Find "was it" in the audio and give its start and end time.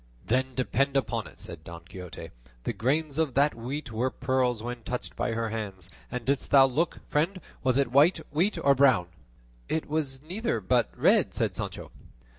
7.61-7.91